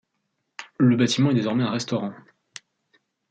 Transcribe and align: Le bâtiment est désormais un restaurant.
Le 0.79 0.95
bâtiment 0.95 1.29
est 1.29 1.35
désormais 1.35 1.63
un 1.63 1.69
restaurant. 1.69 2.11